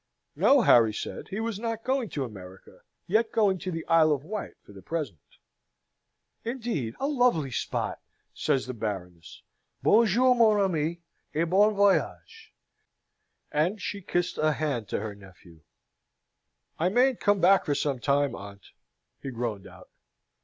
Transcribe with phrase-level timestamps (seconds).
[0.35, 4.23] No, Harry said: he was not going to America yet going to the Isle of
[4.23, 5.19] Wight for the present.
[6.43, 6.95] "Indeed!
[6.99, 7.99] a lovely spot!"
[8.33, 9.43] says the Baroness.
[9.83, 11.03] "Bon jour, mon ami,
[11.35, 12.51] et bon voyage!"
[13.51, 15.59] And she kissed a hand to her nephew.
[16.79, 18.71] "I mayn't come back for some time, aunt,"
[19.21, 19.91] he groaned out.